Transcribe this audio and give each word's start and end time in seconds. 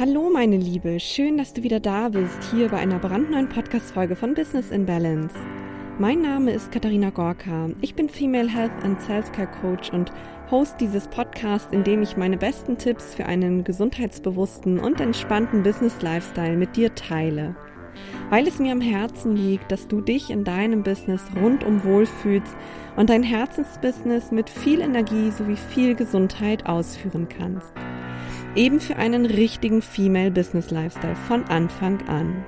Hallo 0.00 0.30
meine 0.32 0.56
Liebe, 0.58 1.00
schön, 1.00 1.38
dass 1.38 1.54
du 1.54 1.64
wieder 1.64 1.80
da 1.80 2.10
bist, 2.10 2.52
hier 2.52 2.68
bei 2.68 2.76
einer 2.76 3.00
brandneuen 3.00 3.48
Podcast-Folge 3.48 4.14
von 4.14 4.32
Business 4.32 4.70
in 4.70 4.86
Balance. 4.86 5.34
Mein 5.98 6.22
Name 6.22 6.52
ist 6.52 6.70
Katharina 6.70 7.10
Gorka. 7.10 7.70
Ich 7.80 7.96
bin 7.96 8.08
Female 8.08 8.48
Health 8.48 8.70
and 8.84 9.00
Self-Care 9.00 9.48
Coach 9.60 9.92
und 9.92 10.12
Host 10.52 10.76
dieses 10.78 11.08
Podcasts, 11.08 11.72
in 11.72 11.82
dem 11.82 12.00
ich 12.00 12.16
meine 12.16 12.36
besten 12.36 12.78
Tipps 12.78 13.16
für 13.16 13.26
einen 13.26 13.64
gesundheitsbewussten 13.64 14.78
und 14.78 15.00
entspannten 15.00 15.64
Business-Lifestyle 15.64 16.56
mit 16.56 16.76
dir 16.76 16.94
teile. 16.94 17.56
Weil 18.30 18.46
es 18.46 18.60
mir 18.60 18.70
am 18.70 18.80
Herzen 18.80 19.34
liegt, 19.34 19.72
dass 19.72 19.88
du 19.88 20.00
dich 20.00 20.30
in 20.30 20.44
deinem 20.44 20.84
Business 20.84 21.24
rundum 21.34 21.82
wohlfühlst 21.82 22.54
und 22.94 23.10
dein 23.10 23.24
Herzensbusiness 23.24 24.30
mit 24.30 24.48
viel 24.48 24.80
Energie 24.80 25.32
sowie 25.32 25.56
viel 25.56 25.96
Gesundheit 25.96 26.66
ausführen 26.66 27.26
kannst 27.28 27.72
eben 28.58 28.80
für 28.80 28.96
einen 28.96 29.24
richtigen 29.24 29.80
Female 29.80 30.32
Business 30.32 30.72
Lifestyle 30.72 31.14
von 31.14 31.44
Anfang 31.44 32.06
an. 32.08 32.44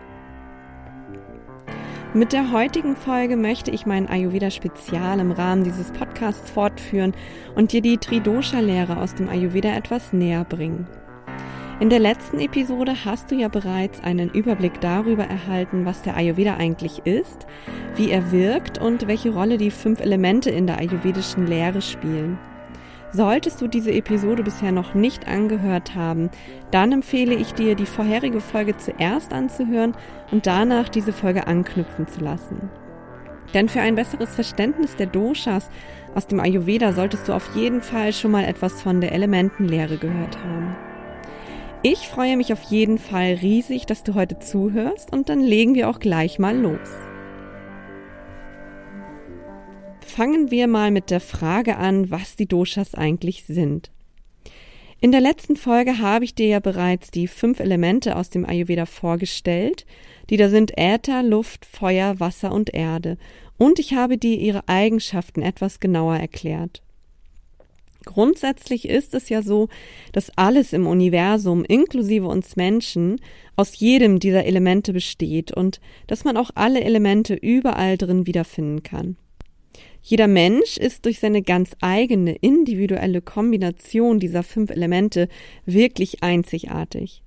Mit 2.12 2.32
der 2.32 2.51
heutigen 2.51 2.96
Folge 2.96 3.37
möchte 3.37 3.70
ich 3.70 3.87
mein 3.87 4.09
Ayurveda 4.09 4.51
Spezial 4.51 5.20
im 5.20 5.30
Rahmen 5.30 5.62
dieses 5.62 5.92
Podcasts 5.92 6.51
fortführen 6.51 7.15
und 7.54 7.70
dir 7.70 7.80
die 7.80 7.98
Tridosha-Lehre 7.98 8.96
aus 8.96 9.15
dem 9.15 9.28
Ayurveda 9.28 9.68
etwas 9.77 10.12
näher 10.12 10.45
bringen. 10.45 10.88
In 11.78 11.88
der 11.88 12.01
letzten 12.01 12.40
Episode 12.40 13.04
hast 13.04 13.30
du 13.30 13.37
ja 13.37 13.46
bereits 13.46 14.02
einen 14.02 14.30
Überblick 14.30 14.80
darüber 14.80 15.24
erhalten, 15.24 15.87
was 15.87 16.02
der 16.02 16.16
Ayurveda 16.16 16.56
eigentlich 16.56 17.06
ist, 17.06 17.46
wie 17.95 18.10
er 18.10 18.32
wirkt 18.32 18.79
und 18.79 19.06
welche 19.06 19.30
Rolle 19.30 19.59
die 19.59 19.70
fünf 19.70 20.01
Elemente 20.01 20.51
in 20.51 20.66
der 20.66 20.79
ayurvedischen 20.79 21.46
Lehre 21.46 21.80
spielen. 21.80 22.37
Solltest 23.12 23.60
du 23.60 23.66
diese 23.66 23.92
Episode 23.92 24.44
bisher 24.44 24.70
noch 24.70 24.94
nicht 24.94 25.26
angehört 25.26 25.96
haben, 25.96 26.30
dann 26.70 26.92
empfehle 26.92 27.34
ich 27.34 27.54
dir, 27.54 27.74
die 27.74 27.86
vorherige 27.86 28.40
Folge 28.40 28.76
zuerst 28.76 29.32
anzuhören 29.32 29.96
und 30.30 30.46
danach 30.46 30.88
diese 30.88 31.12
Folge 31.12 31.48
anknüpfen 31.48 32.06
zu 32.06 32.20
lassen. 32.20 32.70
Denn 33.52 33.68
für 33.68 33.80
ein 33.80 33.96
besseres 33.96 34.32
Verständnis 34.34 34.94
der 34.94 35.06
Doshas 35.06 35.70
aus 36.14 36.28
dem 36.28 36.38
Ayurveda 36.38 36.92
solltest 36.92 37.26
du 37.26 37.32
auf 37.32 37.56
jeden 37.56 37.82
Fall 37.82 38.12
schon 38.12 38.30
mal 38.30 38.44
etwas 38.44 38.80
von 38.80 39.00
der 39.00 39.10
Elementenlehre 39.12 39.98
gehört 39.98 40.38
haben. 40.44 40.76
Ich 41.82 42.08
freue 42.08 42.36
mich 42.36 42.52
auf 42.52 42.62
jeden 42.62 42.98
Fall 42.98 43.38
riesig, 43.42 43.86
dass 43.86 44.04
du 44.04 44.14
heute 44.14 44.38
zuhörst 44.38 45.12
und 45.12 45.28
dann 45.28 45.40
legen 45.40 45.74
wir 45.74 45.88
auch 45.88 45.98
gleich 45.98 46.38
mal 46.38 46.56
los. 46.56 47.09
Fangen 50.10 50.50
wir 50.50 50.66
mal 50.66 50.90
mit 50.90 51.10
der 51.10 51.20
Frage 51.20 51.76
an, 51.76 52.10
was 52.10 52.34
die 52.34 52.46
Doshas 52.46 52.96
eigentlich 52.96 53.44
sind. 53.44 53.92
In 55.00 55.12
der 55.12 55.20
letzten 55.20 55.54
Folge 55.54 55.98
habe 55.98 56.24
ich 56.24 56.34
dir 56.34 56.48
ja 56.48 56.58
bereits 56.58 57.12
die 57.12 57.28
fünf 57.28 57.60
Elemente 57.60 58.16
aus 58.16 58.28
dem 58.28 58.44
Ayurveda 58.44 58.86
vorgestellt, 58.86 59.86
die 60.28 60.36
da 60.36 60.48
sind 60.48 60.76
Äther, 60.76 61.22
Luft, 61.22 61.64
Feuer, 61.64 62.18
Wasser 62.18 62.52
und 62.52 62.74
Erde. 62.74 63.18
Und 63.56 63.78
ich 63.78 63.94
habe 63.94 64.19
dir 64.19 64.36
ihre 64.36 64.69
Eigenschaften 64.69 65.42
etwas 65.42 65.78
genauer 65.78 66.16
erklärt. 66.16 66.82
Grundsätzlich 68.04 68.88
ist 68.88 69.14
es 69.14 69.28
ja 69.28 69.42
so, 69.42 69.69
dass 70.12 70.36
alles 70.36 70.72
im 70.72 70.88
Universum, 70.88 71.64
inklusive 71.64 72.26
uns 72.26 72.56
Menschen, 72.56 73.20
aus 73.54 73.78
jedem 73.78 74.19
dieser 74.19 74.44
Elemente 74.44 74.92
besteht 74.92 75.53
und 75.53 75.81
dass 76.08 76.25
man 76.25 76.36
auch 76.36 76.50
alle 76.56 76.82
Elemente 76.82 77.34
überall 77.34 77.97
drin 77.97 78.26
wiederfinden 78.26 78.82
kann. 78.82 79.16
Jeder 80.03 80.28
Mensch 80.28 80.76
ist 80.76 81.04
durch 81.04 81.19
seine 81.19 81.43
ganz 81.43 81.76
eigene 81.81 82.34
individuelle 82.37 83.21
Kombination 83.21 84.19
dieser 84.19 84.43
fünf 84.43 84.71
Elemente 84.71 85.28
wirklich 85.67 86.22
einzigartig. 86.22 87.22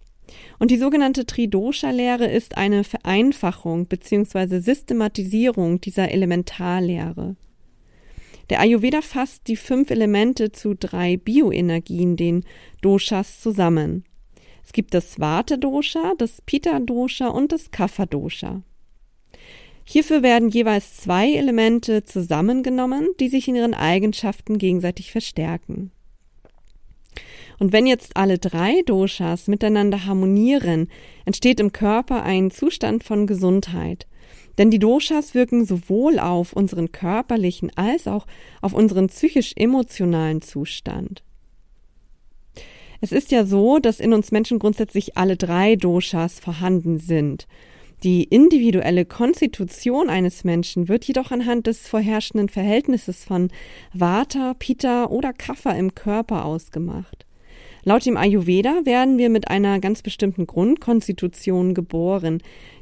Und 0.59 0.71
die 0.71 0.77
sogenannte 0.77 1.25
Tridosha-Lehre 1.25 2.25
ist 2.25 2.57
eine 2.57 2.83
Vereinfachung 2.83 3.85
bzw. 3.85 4.59
Systematisierung 4.59 5.81
dieser 5.81 6.11
Elementarlehre. 6.11 7.35
Der 8.49 8.59
Ayurveda 8.59 9.01
fasst 9.01 9.47
die 9.47 9.55
fünf 9.55 9.89
Elemente 9.89 10.51
zu 10.51 10.75
drei 10.75 11.17
Bioenergien, 11.17 12.17
den 12.17 12.43
Doshas, 12.81 13.41
zusammen. 13.41 14.03
Es 14.65 14.73
gibt 14.73 14.93
das 14.93 15.19
Vata-Dosha, 15.19 16.13
das 16.17 16.41
Pitta-Dosha 16.41 17.27
und 17.27 17.51
das 17.51 17.71
Kapha-Dosha. 17.71 18.63
Hierfür 19.85 20.23
werden 20.23 20.49
jeweils 20.49 20.97
zwei 20.97 21.33
Elemente 21.33 22.03
zusammengenommen, 22.03 23.09
die 23.19 23.29
sich 23.29 23.47
in 23.47 23.55
ihren 23.55 23.73
Eigenschaften 23.73 24.57
gegenseitig 24.57 25.11
verstärken. 25.11 25.91
Und 27.59 27.71
wenn 27.71 27.85
jetzt 27.85 28.17
alle 28.17 28.39
drei 28.39 28.81
Doshas 28.85 29.47
miteinander 29.47 30.05
harmonieren, 30.05 30.87
entsteht 31.25 31.59
im 31.59 31.71
Körper 31.71 32.23
ein 32.23 32.49
Zustand 32.51 33.03
von 33.03 33.27
Gesundheit. 33.27 34.07
Denn 34.57 34.69
die 34.69 34.79
Doshas 34.79 35.33
wirken 35.33 35.65
sowohl 35.65 36.19
auf 36.19 36.53
unseren 36.53 36.91
körperlichen 36.91 37.71
als 37.75 38.07
auch 38.07 38.25
auf 38.61 38.73
unseren 38.73 39.07
psychisch-emotionalen 39.07 40.41
Zustand. 40.41 41.23
Es 43.01 43.11
ist 43.11 43.31
ja 43.31 43.45
so, 43.45 43.79
dass 43.79 43.99
in 43.99 44.13
uns 44.13 44.31
Menschen 44.31 44.59
grundsätzlich 44.59 45.17
alle 45.17 45.35
drei 45.35 45.75
Doshas 45.75 46.39
vorhanden 46.39 46.99
sind. 46.99 47.47
Die 48.03 48.25
individuelle 48.25 49.05
Konstitution 49.05 50.09
eines 50.09 50.43
Menschen 50.43 50.89
wird 50.89 51.05
jedoch 51.05 51.31
anhand 51.31 51.67
des 51.67 51.87
vorherrschenden 51.87 52.49
Verhältnisses 52.49 53.23
von 53.23 53.49
Vata, 53.93 54.55
Pitta 54.59 55.05
oder 55.05 55.31
Kapha 55.31 55.71
im 55.71 55.95
Körper 55.95 56.43
ausgemacht. 56.43 57.25
Laut 57.85 58.05
dem 58.05 58.17
Ayurveda 58.17 58.81
werden 58.83 59.17
wir 59.17 59.29
mit 59.29 59.47
einer 59.47 59.79
ganz 59.79 60.01
bestimmten 60.01 60.47
Grundkonstitution 60.47 61.73
geboren, 61.73 62.41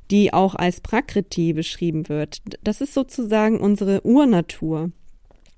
die 0.09 0.33
auch 0.33 0.55
als 0.55 0.81
Prakriti 0.81 1.53
beschrieben 1.53 2.09
wird. 2.09 2.41
Das 2.63 2.81
ist 2.81 2.95
sozusagen 2.95 3.59
unsere 3.59 4.03
Urnatur. 4.03 4.91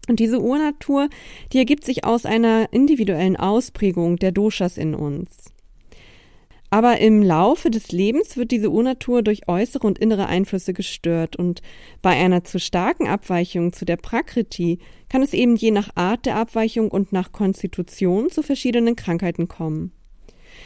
Und 0.09 0.19
diese 0.19 0.41
Urnatur, 0.41 1.07
die 1.53 1.57
ergibt 1.57 1.85
sich 1.85 2.03
aus 2.03 2.25
einer 2.25 2.67
individuellen 2.73 3.37
Ausprägung 3.37 4.17
der 4.17 4.33
Doshas 4.33 4.77
in 4.77 4.93
uns. 4.93 5.52
Aber 6.73 6.99
im 6.99 7.21
Laufe 7.21 7.69
des 7.69 7.91
Lebens 7.91 8.35
wird 8.35 8.49
diese 8.49 8.71
Urnatur 8.71 9.21
durch 9.21 9.47
äußere 9.47 9.85
und 9.85 9.99
innere 9.99 10.25
Einflüsse 10.25 10.73
gestört 10.73 11.35
und 11.35 11.61
bei 12.01 12.19
einer 12.19 12.45
zu 12.45 12.59
starken 12.59 13.07
Abweichung 13.07 13.73
zu 13.73 13.85
der 13.85 13.97
Prakriti 13.97 14.79
kann 15.07 15.21
es 15.21 15.33
eben 15.35 15.55
je 15.55 15.69
nach 15.69 15.89
Art 15.93 16.25
der 16.25 16.35
Abweichung 16.35 16.89
und 16.89 17.13
nach 17.13 17.31
Konstitution 17.31 18.31
zu 18.31 18.41
verschiedenen 18.41 18.95
Krankheiten 18.95 19.47
kommen. 19.47 19.91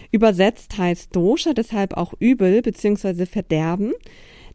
Übersetzt 0.09 0.77
heißt 0.77 1.13
Dosha 1.13 1.51
deshalb 1.51 1.97
auch 1.97 2.13
übel 2.19 2.61
bzw. 2.61 3.25
Verderben, 3.25 3.91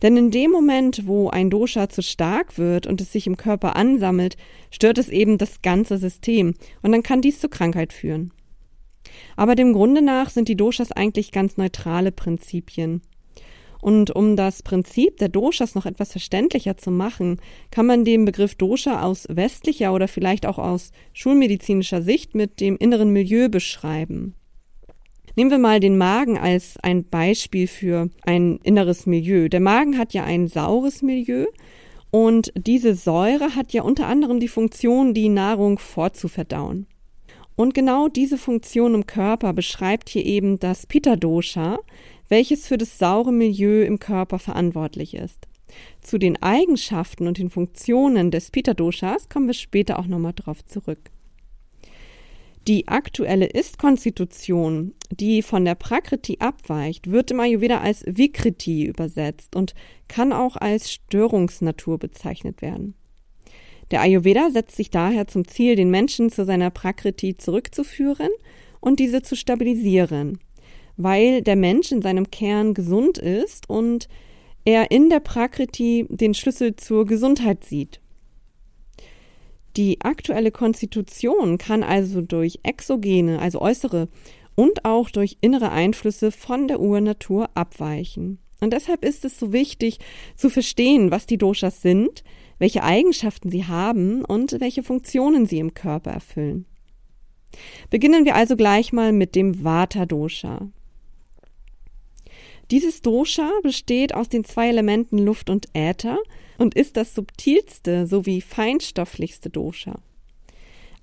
denn 0.00 0.16
in 0.16 0.30
dem 0.30 0.50
Moment, 0.52 1.06
wo 1.06 1.28
ein 1.28 1.50
Dosha 1.50 1.90
zu 1.90 2.00
stark 2.00 2.56
wird 2.56 2.86
und 2.86 3.02
es 3.02 3.12
sich 3.12 3.26
im 3.26 3.36
Körper 3.36 3.76
ansammelt, 3.76 4.38
stört 4.70 4.96
es 4.96 5.10
eben 5.10 5.36
das 5.36 5.60
ganze 5.60 5.98
System 5.98 6.54
und 6.80 6.92
dann 6.92 7.02
kann 7.02 7.20
dies 7.20 7.40
zu 7.40 7.50
Krankheit 7.50 7.92
führen. 7.92 8.32
Aber 9.36 9.54
dem 9.54 9.72
Grunde 9.72 10.02
nach 10.02 10.30
sind 10.30 10.48
die 10.48 10.56
Doshas 10.56 10.92
eigentlich 10.92 11.32
ganz 11.32 11.56
neutrale 11.56 12.12
Prinzipien. 12.12 13.02
Und 13.82 14.12
um 14.12 14.36
das 14.36 14.62
Prinzip 14.62 15.16
der 15.16 15.28
Doshas 15.28 15.74
noch 15.74 15.86
etwas 15.86 16.12
verständlicher 16.12 16.76
zu 16.76 16.92
machen, 16.92 17.40
kann 17.72 17.84
man 17.84 18.04
den 18.04 18.24
Begriff 18.24 18.54
Dosha 18.54 19.02
aus 19.02 19.26
westlicher 19.28 19.92
oder 19.92 20.06
vielleicht 20.06 20.46
auch 20.46 20.58
aus 20.58 20.92
schulmedizinischer 21.12 22.00
Sicht 22.00 22.36
mit 22.36 22.60
dem 22.60 22.76
inneren 22.76 23.12
Milieu 23.12 23.48
beschreiben. 23.48 24.36
Nehmen 25.34 25.50
wir 25.50 25.58
mal 25.58 25.80
den 25.80 25.98
Magen 25.98 26.38
als 26.38 26.76
ein 26.82 27.04
Beispiel 27.08 27.66
für 27.66 28.08
ein 28.22 28.60
inneres 28.62 29.06
Milieu. 29.06 29.48
Der 29.48 29.60
Magen 29.60 29.98
hat 29.98 30.14
ja 30.14 30.22
ein 30.22 30.46
saures 30.46 31.02
Milieu 31.02 31.46
und 32.12 32.52
diese 32.54 32.94
Säure 32.94 33.56
hat 33.56 33.72
ja 33.72 33.82
unter 33.82 34.06
anderem 34.06 34.38
die 34.38 34.48
Funktion, 34.48 35.14
die 35.14 35.30
Nahrung 35.30 35.78
fortzuverdauen. 35.78 36.86
Und 37.62 37.74
genau 37.74 38.08
diese 38.08 38.38
Funktion 38.38 38.92
im 38.92 39.06
Körper 39.06 39.52
beschreibt 39.52 40.08
hier 40.08 40.26
eben 40.26 40.58
das 40.58 40.84
Pitta-Dosha, 40.84 41.78
welches 42.28 42.66
für 42.66 42.76
das 42.76 42.98
saure 42.98 43.32
Milieu 43.32 43.84
im 43.84 44.00
Körper 44.00 44.40
verantwortlich 44.40 45.14
ist. 45.14 45.46
Zu 46.00 46.18
den 46.18 46.42
Eigenschaften 46.42 47.28
und 47.28 47.38
den 47.38 47.50
Funktionen 47.50 48.32
des 48.32 48.50
Pitta-Doshas 48.50 49.28
kommen 49.28 49.46
wir 49.46 49.54
später 49.54 50.00
auch 50.00 50.08
nochmal 50.08 50.32
drauf 50.32 50.64
zurück. 50.64 51.12
Die 52.66 52.88
aktuelle 52.88 53.46
Ist-Konstitution, 53.46 54.96
die 55.12 55.40
von 55.40 55.64
der 55.64 55.76
Prakriti 55.76 56.38
abweicht, 56.40 57.12
wird 57.12 57.30
im 57.30 57.38
Ayurveda 57.38 57.78
als 57.78 58.02
Vikriti 58.08 58.86
übersetzt 58.86 59.54
und 59.54 59.76
kann 60.08 60.32
auch 60.32 60.56
als 60.56 60.90
Störungsnatur 60.90 61.98
bezeichnet 61.98 62.60
werden. 62.60 62.96
Der 63.92 64.00
Ayurveda 64.00 64.50
setzt 64.50 64.74
sich 64.74 64.90
daher 64.90 65.26
zum 65.26 65.46
Ziel, 65.46 65.76
den 65.76 65.90
Menschen 65.90 66.30
zu 66.30 66.46
seiner 66.46 66.70
Prakriti 66.70 67.36
zurückzuführen 67.36 68.30
und 68.80 68.98
diese 68.98 69.20
zu 69.20 69.36
stabilisieren, 69.36 70.38
weil 70.96 71.42
der 71.42 71.56
Mensch 71.56 71.92
in 71.92 72.00
seinem 72.00 72.30
Kern 72.30 72.72
gesund 72.72 73.18
ist 73.18 73.68
und 73.68 74.08
er 74.64 74.90
in 74.90 75.10
der 75.10 75.20
Prakriti 75.20 76.06
den 76.08 76.32
Schlüssel 76.32 76.74
zur 76.74 77.04
Gesundheit 77.04 77.64
sieht. 77.64 78.00
Die 79.76 80.00
aktuelle 80.00 80.52
Konstitution 80.52 81.58
kann 81.58 81.82
also 81.82 82.22
durch 82.22 82.60
exogene, 82.62 83.40
also 83.40 83.60
äußere 83.60 84.08
und 84.54 84.86
auch 84.86 85.10
durch 85.10 85.36
innere 85.42 85.70
Einflüsse 85.70 86.32
von 86.32 86.66
der 86.66 86.80
Urnatur 86.80 87.50
abweichen. 87.54 88.38
Und 88.60 88.72
deshalb 88.72 89.04
ist 89.04 89.24
es 89.26 89.38
so 89.38 89.52
wichtig 89.52 89.98
zu 90.36 90.48
verstehen, 90.48 91.10
was 91.10 91.26
die 91.26 91.38
Doshas 91.38 91.82
sind, 91.82 92.22
welche 92.62 92.84
Eigenschaften 92.84 93.50
sie 93.50 93.66
haben 93.66 94.24
und 94.24 94.60
welche 94.60 94.84
Funktionen 94.84 95.46
sie 95.46 95.58
im 95.58 95.74
Körper 95.74 96.12
erfüllen. 96.12 96.64
Beginnen 97.90 98.24
wir 98.24 98.36
also 98.36 98.54
gleich 98.54 98.92
mal 98.92 99.12
mit 99.12 99.34
dem 99.34 99.64
Vata 99.64 100.06
Dosha. 100.06 100.68
Dieses 102.70 103.02
Dosha 103.02 103.50
besteht 103.64 104.14
aus 104.14 104.28
den 104.28 104.44
zwei 104.44 104.68
Elementen 104.68 105.18
Luft 105.18 105.50
und 105.50 105.70
Äther 105.74 106.18
und 106.56 106.76
ist 106.76 106.96
das 106.96 107.16
subtilste 107.16 108.06
sowie 108.06 108.40
feinstofflichste 108.40 109.50
Dosha. 109.50 109.98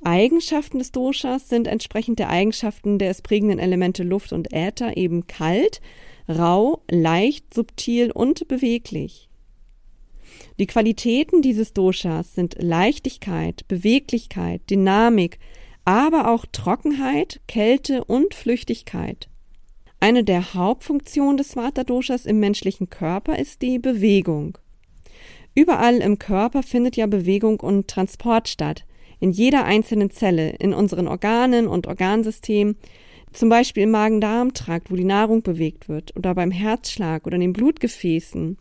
Eigenschaften 0.02 0.80
des 0.80 0.94
Doshas 0.94 1.50
sind 1.50 1.68
entsprechend 1.68 2.20
der 2.20 2.30
Eigenschaften 2.30 3.00
der 3.00 3.10
es 3.10 3.22
prägenden 3.22 3.60
Elemente 3.60 4.04
Luft 4.04 4.32
und 4.32 4.54
Äther 4.54 4.96
eben 4.96 5.28
kalt, 5.28 5.82
rau, 6.30 6.84
leicht, 6.90 7.54
subtil 7.54 8.14
und 8.14 8.48
beweglich. 8.48 9.29
Die 10.60 10.68
Qualitäten 10.68 11.42
dieses 11.42 11.74
Doshas 11.74 12.36
sind 12.36 12.56
Leichtigkeit, 12.60 13.68
Beweglichkeit, 13.68 14.62
Dynamik, 14.70 15.40
aber 15.86 16.32
auch 16.32 16.46
Trockenheit, 16.52 17.42
Kälte 17.48 18.04
und 18.04 18.34
Flüchtigkeit. 18.34 19.30
Eine 20.00 20.24
der 20.24 20.54
Hauptfunktionen 20.54 21.38
des 21.38 21.56
Vata-Doshas 21.56 22.26
im 22.26 22.40
menschlichen 22.40 22.90
Körper 22.90 23.38
ist 23.38 23.62
die 23.62 23.80
Bewegung. 23.80 24.58
Überall 25.56 25.98
im 25.98 26.20
Körper 26.20 26.64
findet 26.64 26.96
ja 26.96 27.06
Bewegung 27.06 27.60
und 27.60 27.88
Transport 27.88 28.48
statt. 28.48 28.86
In 29.20 29.32
jeder 29.32 29.66
einzelnen 29.66 30.10
Zelle, 30.10 30.52
in 30.52 30.74
unseren 30.74 31.08
Organen 31.08 31.68
und 31.68 31.88
Organsystemen, 31.88 32.78
zum 33.32 33.50
Beispiel 33.50 33.84
im 33.84 33.92
Magen-Darm-Trakt, 33.92 34.92
wo 34.92 34.96
die 34.96 35.04
Nahrung 35.04 35.42
bewegt 35.42 35.88
wird, 35.88 36.16
oder 36.16 36.34
beim 36.36 36.52
Herzschlag 36.52 37.26
oder 37.28 37.36
in 37.36 37.42
den 37.42 37.54
Blutgefäßen, 37.54 38.58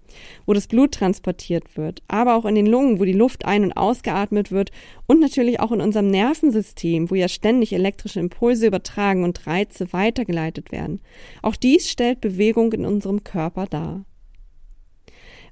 wo 0.46 0.52
das 0.52 0.66
Blut 0.66 0.92
transportiert 0.92 1.76
wird, 1.76 2.02
aber 2.08 2.36
auch 2.36 2.44
in 2.44 2.54
den 2.54 2.66
Lungen, 2.66 3.00
wo 3.00 3.04
die 3.04 3.12
Luft 3.12 3.44
ein- 3.44 3.64
und 3.64 3.72
ausgeatmet 3.72 4.52
wird 4.52 4.70
und 5.06 5.20
natürlich 5.20 5.60
auch 5.60 5.72
in 5.72 5.80
unserem 5.80 6.08
Nervensystem, 6.08 7.10
wo 7.10 7.14
ja 7.14 7.28
ständig 7.28 7.72
elektrische 7.72 8.20
Impulse 8.20 8.66
übertragen 8.66 9.24
und 9.24 9.46
Reize 9.46 9.92
weitergeleitet 9.92 10.72
werden. 10.72 11.00
Auch 11.42 11.56
dies 11.56 11.88
stellt 11.88 12.20
Bewegung 12.20 12.72
in 12.72 12.84
unserem 12.84 13.24
Körper 13.24 13.66
dar. 13.66 14.04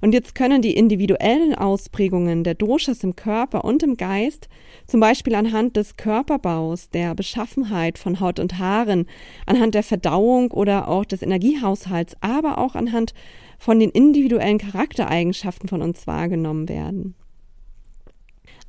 Und 0.01 0.13
jetzt 0.13 0.35
können 0.35 0.61
die 0.61 0.75
individuellen 0.75 1.55
Ausprägungen 1.55 2.43
der 2.43 2.53
Doshas 2.53 3.03
im 3.03 3.15
Körper 3.15 3.65
und 3.65 3.83
im 3.83 3.97
Geist, 3.97 4.47
zum 4.85 4.99
Beispiel 4.99 5.35
anhand 5.35 5.75
des 5.75 5.97
Körperbaus, 5.97 6.89
der 6.89 7.15
Beschaffenheit 7.15 7.97
von 7.97 8.19
Haut 8.19 8.39
und 8.39 8.59
Haaren, 8.59 9.07
anhand 9.45 9.75
der 9.75 9.83
Verdauung 9.83 10.51
oder 10.51 10.87
auch 10.87 11.05
des 11.05 11.21
Energiehaushalts, 11.21 12.15
aber 12.21 12.57
auch 12.57 12.75
anhand 12.75 13.13
von 13.57 13.79
den 13.79 13.89
individuellen 13.89 14.59
Charaktereigenschaften 14.59 15.67
von 15.67 15.81
uns 15.81 16.05
wahrgenommen 16.07 16.69
werden. 16.69 17.15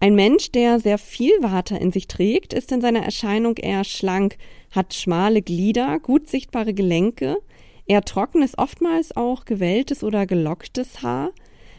Ein 0.00 0.14
Mensch, 0.14 0.52
der 0.52 0.78
sehr 0.78 0.96
viel 0.96 1.32
Water 1.40 1.80
in 1.80 1.90
sich 1.90 2.06
trägt, 2.06 2.52
ist 2.52 2.70
in 2.70 2.80
seiner 2.80 3.02
Erscheinung 3.02 3.56
eher 3.56 3.82
schlank, 3.82 4.36
hat 4.70 4.94
schmale 4.94 5.42
Glieder, 5.42 5.98
gut 5.98 6.28
sichtbare 6.28 6.72
Gelenke, 6.72 7.38
Eher 7.88 8.02
trockenes, 8.02 8.58
oftmals 8.58 9.17
auch 9.17 9.46
gewelltes 9.46 10.05
oder 10.05 10.26
gelocktes 10.26 11.02
Haar, 11.02 11.31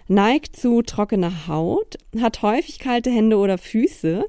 neigt 0.08 0.56
zu 0.56 0.82
trockener 0.82 1.48
Haut, 1.48 1.98
hat 2.20 2.42
häufig 2.42 2.80
kalte 2.80 3.12
Hände 3.12 3.38
oder 3.38 3.60
Füße 3.60 4.26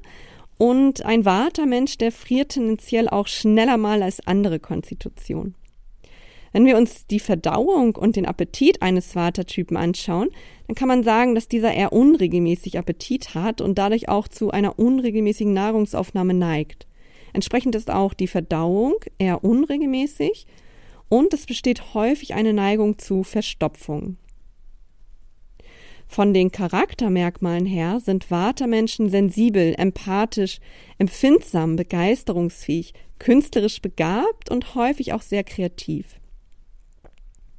und 0.59 1.03
ein 1.03 1.25
Watermensch, 1.25 1.97
der 1.97 2.11
friert 2.11 2.49
tendenziell 2.49 3.09
auch 3.09 3.27
schneller 3.27 3.77
mal 3.77 4.03
als 4.03 4.25
andere 4.27 4.59
Konstitutionen. 4.59 5.55
Wenn 6.51 6.67
wir 6.67 6.77
uns 6.77 7.07
die 7.07 7.19
Verdauung 7.19 7.95
und 7.95 8.15
den 8.15 8.27
Appetit 8.27 8.83
eines 8.83 9.15
Watertypen 9.15 9.75
anschauen, 9.75 10.29
dann 10.67 10.75
kann 10.75 10.87
man 10.87 11.03
sagen, 11.03 11.33
dass 11.33 11.47
dieser 11.47 11.73
eher 11.73 11.93
unregelmäßig 11.93 12.77
Appetit 12.77 13.33
hat 13.33 13.59
und 13.59 13.79
dadurch 13.79 14.07
auch 14.07 14.27
zu 14.27 14.51
einer 14.51 14.77
unregelmäßigen 14.77 15.53
Nahrungsaufnahme 15.53 16.35
neigt. 16.35 16.85
Entsprechend 17.33 17.73
ist 17.73 17.89
auch 17.89 18.13
die 18.13 18.27
Verdauung 18.27 18.95
eher 19.17 19.43
unregelmäßig 19.43 20.45
und 21.11 21.33
es 21.33 21.45
besteht 21.45 21.93
häufig 21.93 22.35
eine 22.35 22.53
Neigung 22.53 22.97
zu 22.97 23.23
Verstopfung. 23.23 24.15
Von 26.07 26.33
den 26.33 26.53
Charaktermerkmalen 26.53 27.65
her 27.65 27.99
sind 27.99 28.31
Watermenschen 28.31 29.09
sensibel, 29.09 29.75
empathisch, 29.77 30.59
empfindsam, 30.97 31.75
begeisterungsfähig, 31.75 32.93
künstlerisch 33.19 33.81
begabt 33.81 34.49
und 34.49 34.73
häufig 34.73 35.11
auch 35.11 35.21
sehr 35.21 35.43
kreativ. 35.43 36.15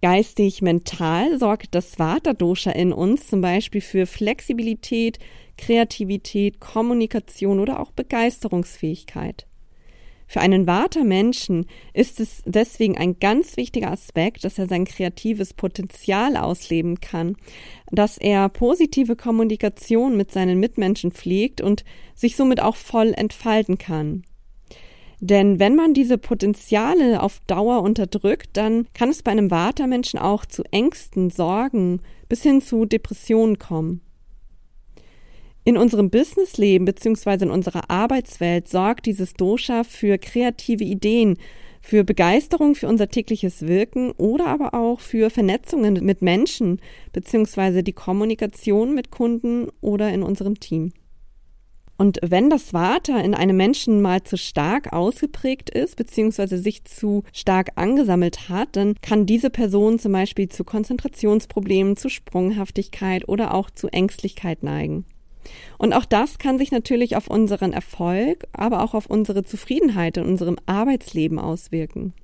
Geistig, 0.00 0.62
mental 0.62 1.38
sorgt 1.38 1.74
das 1.74 1.98
Vata-Dosha 1.98 2.70
in 2.70 2.94
uns 2.94 3.28
zum 3.28 3.42
Beispiel 3.42 3.82
für 3.82 4.06
Flexibilität, 4.06 5.18
Kreativität, 5.58 6.58
Kommunikation 6.58 7.60
oder 7.60 7.80
auch 7.80 7.92
Begeisterungsfähigkeit. 7.92 9.46
Für 10.32 10.40
einen 10.40 10.66
Vata-Menschen 10.66 11.66
ist 11.92 12.18
es 12.18 12.42
deswegen 12.46 12.96
ein 12.96 13.18
ganz 13.18 13.58
wichtiger 13.58 13.90
Aspekt, 13.90 14.44
dass 14.44 14.58
er 14.58 14.66
sein 14.66 14.86
kreatives 14.86 15.52
Potenzial 15.52 16.38
ausleben 16.38 17.00
kann, 17.02 17.36
dass 17.90 18.16
er 18.16 18.48
positive 18.48 19.14
Kommunikation 19.14 20.16
mit 20.16 20.30
seinen 20.30 20.58
Mitmenschen 20.58 21.12
pflegt 21.12 21.60
und 21.60 21.84
sich 22.14 22.34
somit 22.34 22.62
auch 22.62 22.76
voll 22.76 23.12
entfalten 23.12 23.76
kann. 23.76 24.22
Denn 25.20 25.60
wenn 25.60 25.76
man 25.76 25.92
diese 25.92 26.16
Potenziale 26.16 27.22
auf 27.22 27.40
Dauer 27.46 27.82
unterdrückt, 27.82 28.56
dann 28.56 28.86
kann 28.94 29.10
es 29.10 29.22
bei 29.22 29.32
einem 29.32 29.50
Vata-Menschen 29.50 30.18
auch 30.18 30.46
zu 30.46 30.62
Ängsten, 30.70 31.28
Sorgen 31.28 32.00
bis 32.30 32.42
hin 32.42 32.62
zu 32.62 32.86
Depressionen 32.86 33.58
kommen. 33.58 34.00
In 35.64 35.76
unserem 35.76 36.10
Businessleben 36.10 36.84
beziehungsweise 36.84 37.44
in 37.44 37.50
unserer 37.52 37.88
Arbeitswelt 37.88 38.68
sorgt 38.68 39.06
dieses 39.06 39.34
Dosha 39.34 39.84
für 39.84 40.18
kreative 40.18 40.82
Ideen, 40.82 41.36
für 41.80 42.02
Begeisterung 42.02 42.74
für 42.74 42.88
unser 42.88 43.08
tägliches 43.08 43.66
Wirken 43.66 44.10
oder 44.12 44.46
aber 44.46 44.74
auch 44.74 44.98
für 44.98 45.30
Vernetzungen 45.30 46.04
mit 46.04 46.20
Menschen 46.20 46.80
beziehungsweise 47.12 47.82
die 47.82 47.92
Kommunikation 47.92 48.94
mit 48.94 49.10
Kunden 49.10 49.68
oder 49.80 50.12
in 50.12 50.22
unserem 50.22 50.58
Team. 50.58 50.92
Und 51.96 52.18
wenn 52.22 52.50
das 52.50 52.72
Vata 52.72 53.20
in 53.20 53.34
einem 53.34 53.56
Menschen 53.56 54.02
mal 54.02 54.24
zu 54.24 54.36
stark 54.36 54.92
ausgeprägt 54.92 55.70
ist, 55.70 55.94
beziehungsweise 55.94 56.58
sich 56.58 56.84
zu 56.84 57.22
stark 57.32 57.70
angesammelt 57.76 58.48
hat, 58.48 58.74
dann 58.74 58.96
kann 59.02 59.26
diese 59.26 59.50
Person 59.50 60.00
zum 60.00 60.10
Beispiel 60.10 60.48
zu 60.48 60.64
Konzentrationsproblemen, 60.64 61.96
zu 61.96 62.08
Sprunghaftigkeit 62.08 63.28
oder 63.28 63.54
auch 63.54 63.70
zu 63.70 63.86
Ängstlichkeit 63.86 64.64
neigen. 64.64 65.04
Und 65.78 65.92
auch 65.92 66.04
das 66.04 66.38
kann 66.38 66.58
sich 66.58 66.70
natürlich 66.70 67.16
auf 67.16 67.28
unseren 67.28 67.72
Erfolg, 67.72 68.46
aber 68.52 68.82
auch 68.82 68.94
auf 68.94 69.06
unsere 69.06 69.44
Zufriedenheit 69.44 70.16
in 70.16 70.24
unserem 70.24 70.56
Arbeitsleben 70.66 71.38
auswirken. 71.38 72.14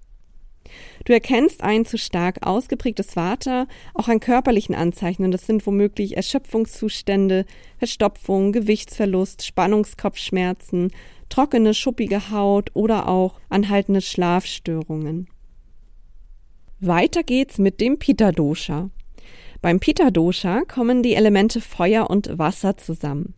Du 1.04 1.12
erkennst 1.12 1.62
ein 1.62 1.84
zu 1.84 1.96
stark 1.96 2.46
ausgeprägtes 2.46 3.14
Vater 3.14 3.66
auch 3.94 4.08
an 4.08 4.20
körperlichen 4.20 4.74
Anzeichen 4.74 5.24
und 5.24 5.32
das 5.32 5.46
sind 5.46 5.66
womöglich 5.66 6.16
Erschöpfungszustände, 6.16 7.46
Verstopfung, 7.78 8.52
Gewichtsverlust, 8.52 9.44
Spannungskopfschmerzen, 9.46 10.90
trockene, 11.28 11.74
schuppige 11.74 12.30
Haut 12.30 12.70
oder 12.74 13.08
auch 13.08 13.40
anhaltende 13.48 14.00
Schlafstörungen. 14.00 15.28
Weiter 16.80 17.22
geht's 17.22 17.58
mit 17.58 17.80
dem 17.80 17.98
Pitta 17.98 18.32
Dosha. 18.32 18.90
Beim 19.60 19.80
Pitta 19.80 20.10
Dosha 20.10 20.62
kommen 20.62 21.02
die 21.02 21.14
Elemente 21.14 21.60
Feuer 21.60 22.08
und 22.10 22.38
Wasser 22.38 22.76
zusammen. 22.76 23.34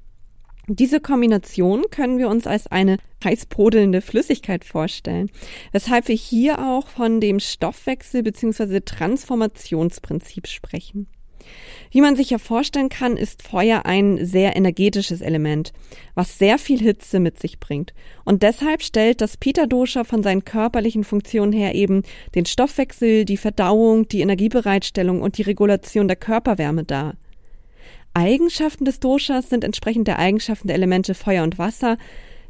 Diese 0.66 1.00
Kombination 1.00 1.84
können 1.90 2.18
wir 2.18 2.28
uns 2.28 2.46
als 2.46 2.66
eine 2.66 2.98
heiß 3.24 3.46
brodelnde 3.46 4.00
Flüssigkeit 4.02 4.64
vorstellen, 4.64 5.30
weshalb 5.72 6.08
wir 6.08 6.14
hier 6.14 6.58
auch 6.60 6.88
von 6.88 7.20
dem 7.20 7.40
Stoffwechsel 7.40 8.22
bzw. 8.22 8.80
Transformationsprinzip 8.80 10.46
sprechen. 10.46 11.08
Wie 11.90 12.00
man 12.00 12.14
sich 12.14 12.30
ja 12.30 12.38
vorstellen 12.38 12.88
kann, 12.88 13.16
ist 13.16 13.42
Feuer 13.42 13.84
ein 13.84 14.24
sehr 14.24 14.56
energetisches 14.56 15.20
Element, 15.20 15.72
was 16.14 16.38
sehr 16.38 16.58
viel 16.58 16.78
Hitze 16.78 17.18
mit 17.18 17.40
sich 17.40 17.58
bringt. 17.58 17.92
Und 18.24 18.42
deshalb 18.42 18.82
stellt 18.82 19.20
das 19.20 19.36
Pita-Dosha 19.36 20.04
von 20.04 20.22
seinen 20.22 20.44
körperlichen 20.44 21.02
Funktionen 21.02 21.52
her 21.52 21.74
eben 21.74 22.02
den 22.34 22.46
Stoffwechsel, 22.46 23.24
die 23.24 23.36
Verdauung, 23.36 24.06
die 24.06 24.20
Energiebereitstellung 24.20 25.20
und 25.20 25.38
die 25.38 25.42
Regulation 25.42 26.06
der 26.06 26.16
Körperwärme 26.16 26.84
dar. 26.84 27.14
Eigenschaften 28.14 28.84
des 28.84 29.00
Doshas 29.00 29.48
sind 29.48 29.64
entsprechend 29.64 30.08
der 30.08 30.18
Eigenschaften 30.18 30.68
der 30.68 30.76
Elemente 30.76 31.14
Feuer 31.14 31.44
und 31.44 31.58
Wasser, 31.58 31.96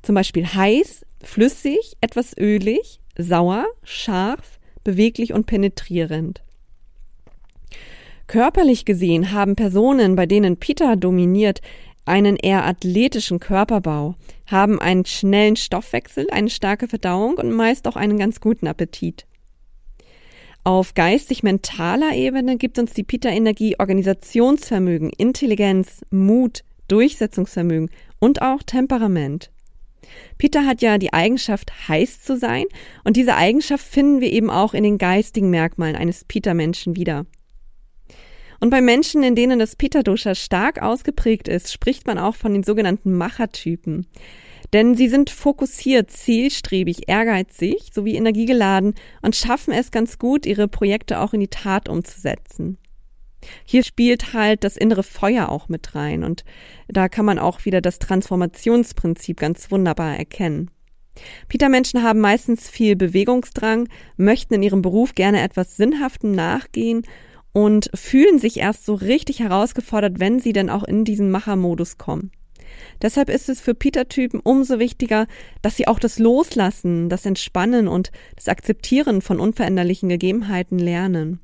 zum 0.02 0.14
Beispiel 0.14 0.46
heiß, 0.46 1.04
flüssig, 1.22 1.96
etwas 2.00 2.36
ölig, 2.36 3.00
sauer, 3.16 3.66
scharf, 3.82 4.58
beweglich 4.84 5.32
und 5.32 5.46
penetrierend. 5.46 6.42
Körperlich 8.30 8.84
gesehen 8.84 9.32
haben 9.32 9.56
Personen, 9.56 10.14
bei 10.14 10.24
denen 10.24 10.56
Peter 10.56 10.94
dominiert, 10.94 11.60
einen 12.04 12.36
eher 12.36 12.64
athletischen 12.64 13.40
Körperbau, 13.40 14.14
haben 14.46 14.78
einen 14.80 15.04
schnellen 15.04 15.56
Stoffwechsel, 15.56 16.28
eine 16.30 16.48
starke 16.48 16.86
Verdauung 16.86 17.38
und 17.38 17.50
meist 17.50 17.88
auch 17.88 17.96
einen 17.96 18.18
ganz 18.18 18.40
guten 18.40 18.68
Appetit. 18.68 19.26
Auf 20.62 20.94
geistig-mentaler 20.94 22.14
Ebene 22.14 22.56
gibt 22.56 22.78
uns 22.78 22.92
die 22.92 23.02
Pita-Energie 23.02 23.74
Organisationsvermögen, 23.80 25.10
Intelligenz, 25.10 26.04
Mut, 26.10 26.62
Durchsetzungsvermögen 26.86 27.90
und 28.20 28.42
auch 28.42 28.62
Temperament. 28.62 29.50
Peter 30.38 30.66
hat 30.66 30.82
ja 30.82 30.98
die 30.98 31.12
Eigenschaft, 31.12 31.88
heiß 31.88 32.22
zu 32.22 32.36
sein, 32.36 32.66
und 33.02 33.16
diese 33.16 33.34
Eigenschaft 33.34 33.84
finden 33.84 34.20
wir 34.20 34.32
eben 34.32 34.50
auch 34.50 34.72
in 34.72 34.84
den 34.84 34.98
geistigen 34.98 35.50
Merkmalen 35.50 35.96
eines 35.96 36.24
Peter-Menschen 36.24 36.94
wieder. 36.94 37.26
Und 38.60 38.68
bei 38.70 38.82
Menschen, 38.82 39.22
in 39.22 39.34
denen 39.34 39.58
das 39.58 39.74
Pitta-Dosha 39.74 40.34
stark 40.34 40.82
ausgeprägt 40.82 41.48
ist, 41.48 41.72
spricht 41.72 42.06
man 42.06 42.18
auch 42.18 42.36
von 42.36 42.52
den 42.52 42.62
sogenannten 42.62 43.14
Machertypen. 43.14 44.06
Denn 44.72 44.94
sie 44.94 45.08
sind 45.08 45.30
fokussiert, 45.30 46.10
zielstrebig, 46.10 47.08
ehrgeizig 47.08 47.90
sowie 47.92 48.14
energiegeladen 48.14 48.94
und 49.22 49.34
schaffen 49.34 49.72
es 49.72 49.90
ganz 49.90 50.18
gut, 50.18 50.46
ihre 50.46 50.68
Projekte 50.68 51.20
auch 51.20 51.32
in 51.32 51.40
die 51.40 51.48
Tat 51.48 51.88
umzusetzen. 51.88 52.76
Hier 53.64 53.82
spielt 53.82 54.34
halt 54.34 54.62
das 54.62 54.76
innere 54.76 55.02
Feuer 55.02 55.48
auch 55.48 55.68
mit 55.68 55.94
rein 55.94 56.22
und 56.22 56.44
da 56.88 57.08
kann 57.08 57.24
man 57.24 57.38
auch 57.38 57.64
wieder 57.64 57.80
das 57.80 57.98
Transformationsprinzip 57.98 59.38
ganz 59.38 59.70
wunderbar 59.70 60.16
erkennen. 60.16 60.70
Peter-Menschen 61.48 62.02
haben 62.02 62.20
meistens 62.20 62.68
viel 62.68 62.96
Bewegungsdrang, 62.96 63.88
möchten 64.16 64.54
in 64.54 64.62
ihrem 64.62 64.82
Beruf 64.82 65.14
gerne 65.14 65.40
etwas 65.40 65.76
Sinnhaftem 65.76 66.32
nachgehen 66.32 67.02
und 67.52 67.90
fühlen 67.94 68.38
sich 68.38 68.58
erst 68.58 68.86
so 68.86 68.94
richtig 68.94 69.40
herausgefordert, 69.40 70.20
wenn 70.20 70.38
sie 70.38 70.52
denn 70.52 70.70
auch 70.70 70.84
in 70.84 71.04
diesen 71.04 71.30
Machermodus 71.30 71.98
kommen. 71.98 72.30
Deshalb 73.02 73.28
ist 73.28 73.48
es 73.48 73.60
für 73.60 73.74
Peter-Typen 73.74 74.40
umso 74.40 74.78
wichtiger, 74.78 75.26
dass 75.62 75.76
sie 75.76 75.88
auch 75.88 75.98
das 75.98 76.18
Loslassen, 76.18 77.08
das 77.08 77.26
Entspannen 77.26 77.88
und 77.88 78.12
das 78.36 78.48
Akzeptieren 78.48 79.22
von 79.22 79.40
unveränderlichen 79.40 80.08
Gegebenheiten 80.08 80.78
lernen. 80.78 81.40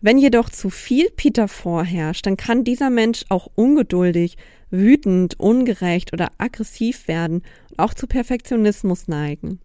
Wenn 0.00 0.18
jedoch 0.18 0.50
zu 0.50 0.70
viel 0.70 1.10
Peter 1.10 1.48
vorherrscht, 1.48 2.26
dann 2.26 2.36
kann 2.36 2.64
dieser 2.64 2.90
Mensch 2.90 3.24
auch 3.28 3.48
ungeduldig, 3.54 4.36
wütend, 4.70 5.40
ungerecht 5.40 6.12
oder 6.12 6.28
aggressiv 6.38 7.08
werden 7.08 7.42
und 7.70 7.78
auch 7.78 7.94
zu 7.94 8.06
Perfektionismus 8.06 9.08
neigen. 9.08 9.60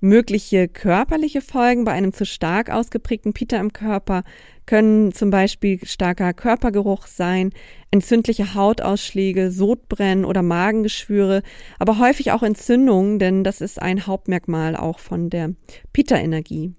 Mögliche 0.00 0.66
körperliche 0.66 1.42
Folgen 1.42 1.84
bei 1.84 1.92
einem 1.92 2.14
zu 2.14 2.24
stark 2.24 2.70
ausgeprägten 2.70 3.34
Peter 3.34 3.60
im 3.60 3.72
Körper 3.72 4.22
können 4.64 5.12
zum 5.12 5.30
Beispiel 5.30 5.78
starker 5.84 6.32
Körpergeruch 6.32 7.06
sein, 7.06 7.50
entzündliche 7.90 8.54
Hautausschläge, 8.54 9.50
Sodbrennen 9.50 10.24
oder 10.24 10.42
Magengeschwüre, 10.42 11.42
aber 11.78 11.98
häufig 11.98 12.32
auch 12.32 12.42
Entzündungen, 12.42 13.18
denn 13.18 13.44
das 13.44 13.60
ist 13.60 13.82
ein 13.82 14.06
Hauptmerkmal 14.06 14.74
auch 14.74 15.00
von 15.00 15.28
der 15.28 15.54
Pita-Energie. 15.92 16.72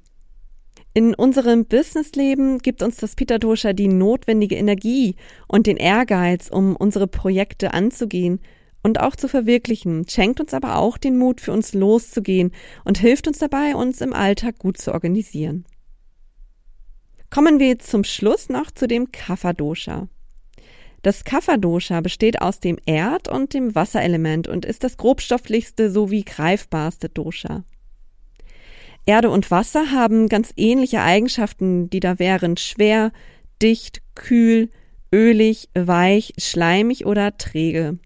In 0.93 1.13
unserem 1.13 1.65
Businessleben 1.65 2.57
gibt 2.57 2.81
uns 2.81 2.97
das 2.97 3.15
Peter 3.15 3.39
Dosha 3.39 3.73
die 3.73 3.87
notwendige 3.87 4.55
Energie 4.55 5.15
und 5.47 5.67
den 5.67 5.77
Ehrgeiz, 5.77 6.49
um 6.49 6.75
unsere 6.75 7.07
Projekte 7.07 7.73
anzugehen 7.73 8.39
und 8.83 9.00
auch 9.00 9.15
zu 9.15 9.27
verwirklichen, 9.27 10.07
schenkt 10.07 10.39
uns 10.39 10.53
aber 10.53 10.77
auch 10.77 10.97
den 10.97 11.17
Mut, 11.17 11.41
für 11.41 11.51
uns 11.51 11.73
loszugehen 11.73 12.51
und 12.83 12.97
hilft 12.97 13.27
uns 13.27 13.38
dabei, 13.38 13.75
uns 13.75 14.01
im 14.01 14.13
Alltag 14.13 14.57
gut 14.59 14.77
zu 14.77 14.93
organisieren. 14.93 15.65
Kommen 17.29 17.59
wir 17.59 17.79
zum 17.79 18.03
Schluss 18.03 18.50
noch 18.50 18.71
zu 18.71 18.88
dem 18.88 19.11
Kapha 19.11 19.53
Dosha. 19.53 20.07
Das 21.01 21.23
Kapha 21.23 21.57
Dosha 21.57 22.01
besteht 22.01 22.41
aus 22.41 22.59
dem 22.59 22.77
Erd- 22.85 23.27
und 23.27 23.53
dem 23.53 23.73
Wasserelement 23.73 24.47
und 24.47 24.65
ist 24.65 24.83
das 24.83 24.97
grobstofflichste 24.97 25.89
sowie 25.89 26.23
greifbarste 26.23 27.09
Dosha. 27.09 27.63
Erde 29.05 29.31
und 29.31 29.50
Wasser 29.50 29.91
haben 29.91 30.29
ganz 30.29 30.53
ähnliche 30.57 31.01
Eigenschaften, 31.01 31.89
die 31.89 32.00
da 32.00 32.19
wären 32.19 32.57
schwer, 32.57 33.11
dicht, 33.61 34.01
kühl, 34.13 34.69
ölig, 35.11 35.69
weich, 35.73 36.33
schleimig 36.38 37.05
oder 37.05 37.38
träge. 37.38 37.97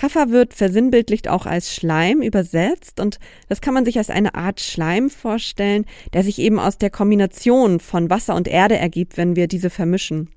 Kaffer 0.00 0.30
wird 0.30 0.54
versinnbildlicht 0.54 1.28
auch 1.28 1.44
als 1.44 1.74
Schleim 1.74 2.22
übersetzt 2.22 3.00
und 3.00 3.18
das 3.50 3.60
kann 3.60 3.74
man 3.74 3.84
sich 3.84 3.98
als 3.98 4.08
eine 4.08 4.34
Art 4.34 4.58
Schleim 4.58 5.10
vorstellen, 5.10 5.84
der 6.14 6.22
sich 6.22 6.38
eben 6.38 6.58
aus 6.58 6.78
der 6.78 6.88
Kombination 6.88 7.80
von 7.80 8.08
Wasser 8.08 8.34
und 8.34 8.48
Erde 8.48 8.78
ergibt, 8.78 9.18
wenn 9.18 9.36
wir 9.36 9.46
diese 9.46 9.68
vermischen. 9.68 10.30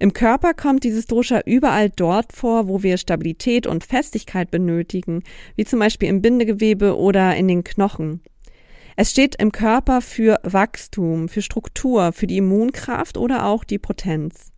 Im 0.00 0.12
Körper 0.12 0.52
kommt 0.52 0.82
dieses 0.82 1.06
Dosha 1.06 1.42
überall 1.46 1.90
dort 1.90 2.32
vor, 2.32 2.66
wo 2.66 2.82
wir 2.82 2.96
Stabilität 2.96 3.68
und 3.68 3.84
Festigkeit 3.84 4.50
benötigen, 4.50 5.22
wie 5.54 5.64
zum 5.64 5.78
Beispiel 5.78 6.08
im 6.08 6.20
Bindegewebe 6.20 6.98
oder 6.98 7.36
in 7.36 7.46
den 7.46 7.62
Knochen. 7.62 8.20
Es 8.96 9.12
steht 9.12 9.36
im 9.36 9.52
Körper 9.52 10.00
für 10.00 10.40
Wachstum, 10.42 11.28
für 11.28 11.42
Struktur, 11.42 12.10
für 12.12 12.26
die 12.26 12.38
Immunkraft 12.38 13.16
oder 13.16 13.46
auch 13.46 13.62
die 13.62 13.78
Potenz. 13.78 14.51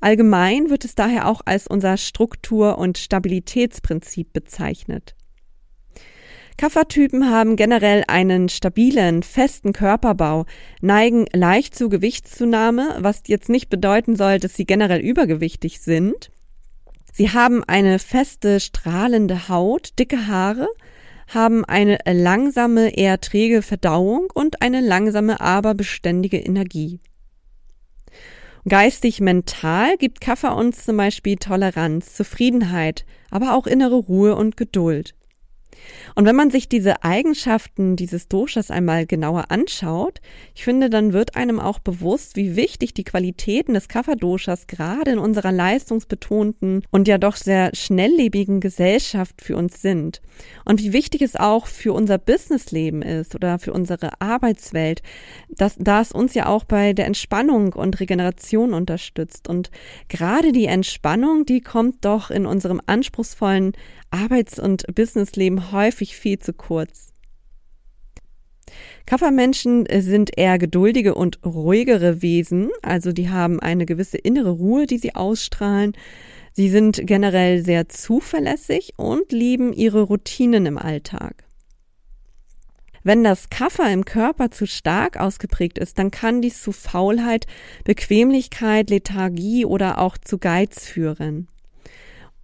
Allgemein 0.00 0.70
wird 0.70 0.84
es 0.84 0.94
daher 0.94 1.28
auch 1.28 1.40
als 1.44 1.66
unser 1.66 1.96
Struktur- 1.96 2.78
und 2.78 2.98
Stabilitätsprinzip 2.98 4.32
bezeichnet. 4.32 5.14
Kaffertypen 6.56 7.30
haben 7.30 7.54
generell 7.54 8.02
einen 8.08 8.48
stabilen, 8.48 9.22
festen 9.22 9.72
Körperbau, 9.72 10.44
neigen 10.80 11.26
leicht 11.32 11.76
zu 11.76 11.88
Gewichtszunahme, 11.88 12.96
was 12.98 13.22
jetzt 13.28 13.48
nicht 13.48 13.70
bedeuten 13.70 14.16
soll, 14.16 14.40
dass 14.40 14.54
sie 14.54 14.66
generell 14.66 15.00
übergewichtig 15.00 15.80
sind. 15.80 16.32
Sie 17.12 17.30
haben 17.30 17.62
eine 17.64 18.00
feste, 18.00 18.58
strahlende 18.58 19.48
Haut, 19.48 19.98
dicke 20.00 20.26
Haare, 20.26 20.68
haben 21.28 21.64
eine 21.64 21.98
langsame, 22.10 22.96
eher 22.96 23.20
träge 23.20 23.62
Verdauung 23.62 24.28
und 24.34 24.60
eine 24.60 24.80
langsame, 24.80 25.40
aber 25.40 25.74
beständige 25.74 26.38
Energie. 26.38 27.00
Geistig-mental 28.68 29.96
gibt 29.96 30.20
Kaffer 30.20 30.54
uns 30.54 30.84
zum 30.84 30.96
Beispiel 30.96 31.36
Toleranz, 31.36 32.14
Zufriedenheit, 32.14 33.06
aber 33.30 33.54
auch 33.54 33.66
innere 33.66 33.96
Ruhe 33.96 34.36
und 34.36 34.56
Geduld. 34.56 35.14
Und 36.14 36.24
wenn 36.26 36.36
man 36.36 36.50
sich 36.50 36.68
diese 36.68 37.04
Eigenschaften 37.04 37.96
dieses 37.96 38.28
Doshas 38.28 38.70
einmal 38.70 39.06
genauer 39.06 39.50
anschaut, 39.50 40.20
ich 40.54 40.64
finde, 40.64 40.90
dann 40.90 41.12
wird 41.12 41.36
einem 41.36 41.60
auch 41.60 41.78
bewusst, 41.78 42.36
wie 42.36 42.56
wichtig 42.56 42.94
die 42.94 43.04
Qualitäten 43.04 43.74
des 43.74 43.88
Kapha-Doshas 43.88 44.66
gerade 44.66 45.12
in 45.12 45.18
unserer 45.18 45.52
leistungsbetonten 45.52 46.84
und 46.90 47.08
ja 47.08 47.18
doch 47.18 47.36
sehr 47.36 47.70
schnelllebigen 47.74 48.60
Gesellschaft 48.60 49.42
für 49.42 49.56
uns 49.56 49.80
sind. 49.82 50.20
Und 50.64 50.82
wie 50.82 50.92
wichtig 50.92 51.22
es 51.22 51.36
auch 51.36 51.66
für 51.66 51.92
unser 51.92 52.18
Businessleben 52.18 53.02
ist 53.02 53.34
oder 53.34 53.58
für 53.58 53.72
unsere 53.72 54.20
Arbeitswelt, 54.20 55.02
dass, 55.48 55.76
da 55.78 56.00
es 56.00 56.12
uns 56.12 56.34
ja 56.34 56.46
auch 56.46 56.64
bei 56.64 56.92
der 56.92 57.06
Entspannung 57.06 57.72
und 57.72 58.00
Regeneration 58.00 58.74
unterstützt. 58.74 59.48
Und 59.48 59.70
gerade 60.08 60.52
die 60.52 60.66
Entspannung, 60.66 61.46
die 61.46 61.60
kommt 61.60 62.04
doch 62.04 62.30
in 62.30 62.46
unserem 62.46 62.80
anspruchsvollen 62.86 63.72
Arbeits- 64.10 64.58
und 64.58 64.84
Businessleben 64.94 65.72
häufig 65.72 66.16
viel 66.16 66.38
zu 66.38 66.52
kurz. 66.52 67.12
Kaffermenschen 69.06 69.86
sind 70.00 70.36
eher 70.36 70.58
geduldige 70.58 71.14
und 71.14 71.38
ruhigere 71.44 72.20
Wesen, 72.20 72.70
also 72.82 73.12
die 73.12 73.30
haben 73.30 73.60
eine 73.60 73.86
gewisse 73.86 74.18
innere 74.18 74.50
Ruhe, 74.50 74.86
die 74.86 74.98
sie 74.98 75.14
ausstrahlen. 75.14 75.92
Sie 76.52 76.68
sind 76.68 77.00
generell 77.04 77.64
sehr 77.64 77.88
zuverlässig 77.88 78.92
und 78.96 79.32
lieben 79.32 79.72
ihre 79.72 80.02
Routinen 80.02 80.66
im 80.66 80.76
Alltag. 80.76 81.44
Wenn 83.04 83.24
das 83.24 83.48
Kaffer 83.48 83.90
im 83.90 84.04
Körper 84.04 84.50
zu 84.50 84.66
stark 84.66 85.18
ausgeprägt 85.18 85.78
ist, 85.78 85.98
dann 85.98 86.10
kann 86.10 86.42
dies 86.42 86.60
zu 86.60 86.72
Faulheit, 86.72 87.46
Bequemlichkeit, 87.84 88.90
Lethargie 88.90 89.64
oder 89.64 89.98
auch 89.98 90.18
zu 90.18 90.36
Geiz 90.36 90.84
führen. 90.84 91.48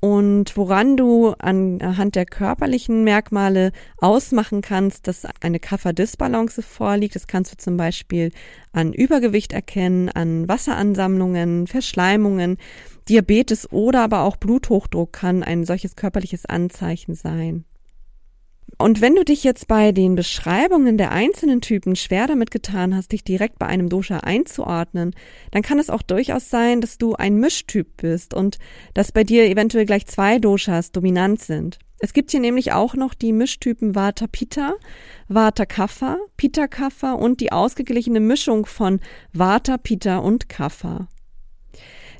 Und 0.04 0.58
woran 0.58 0.98
du 0.98 1.30
anhand 1.38 2.14
der 2.14 2.26
körperlichen 2.26 3.04
Merkmale 3.04 3.72
ausmachen 3.96 4.60
kannst, 4.60 5.08
dass 5.08 5.26
eine 5.40 5.58
Kafferdisbalance 5.58 6.60
vorliegt, 6.60 7.14
das 7.14 7.26
kannst 7.26 7.52
du 7.52 7.56
zum 7.56 7.78
Beispiel 7.78 8.30
an 8.74 8.92
Übergewicht 8.92 9.54
erkennen, 9.54 10.10
an 10.10 10.46
Wasseransammlungen, 10.46 11.66
Verschleimungen, 11.66 12.58
Diabetes 13.08 13.72
oder 13.72 14.02
aber 14.02 14.24
auch 14.24 14.36
Bluthochdruck 14.36 15.10
kann 15.10 15.42
ein 15.42 15.64
solches 15.64 15.96
körperliches 15.96 16.44
Anzeichen 16.44 17.14
sein. 17.14 17.64
Und 18.78 19.00
wenn 19.00 19.14
du 19.14 19.24
dich 19.24 19.44
jetzt 19.44 19.68
bei 19.68 19.92
den 19.92 20.14
Beschreibungen 20.14 20.98
der 20.98 21.12
einzelnen 21.12 21.60
Typen 21.60 21.96
schwer 21.96 22.26
damit 22.26 22.50
getan 22.50 22.94
hast, 22.94 23.12
dich 23.12 23.22
direkt 23.22 23.58
bei 23.58 23.66
einem 23.66 23.88
Dosha 23.88 24.18
einzuordnen, 24.18 25.14
dann 25.52 25.62
kann 25.62 25.78
es 25.78 25.90
auch 25.90 26.02
durchaus 26.02 26.50
sein, 26.50 26.80
dass 26.80 26.98
du 26.98 27.14
ein 27.14 27.36
Mischtyp 27.36 27.96
bist 27.96 28.34
und 28.34 28.58
dass 28.92 29.12
bei 29.12 29.22
dir 29.22 29.44
eventuell 29.44 29.86
gleich 29.86 30.06
zwei 30.06 30.38
Doshas 30.38 30.92
dominant 30.92 31.40
sind. 31.40 31.78
Es 32.00 32.12
gibt 32.12 32.32
hier 32.32 32.40
nämlich 32.40 32.72
auch 32.72 32.94
noch 32.94 33.14
die 33.14 33.32
Mischtypen 33.32 33.94
Vata 33.94 34.26
Pitta, 34.26 34.74
Vata 35.28 35.64
Kapha, 35.64 36.18
Pitta 36.36 36.66
Kapha 36.66 37.12
und 37.12 37.40
die 37.40 37.52
ausgeglichene 37.52 38.20
Mischung 38.20 38.66
von 38.66 39.00
Vata, 39.32 39.78
Pitta 39.78 40.18
und 40.18 40.48
Kapha. 40.48 41.08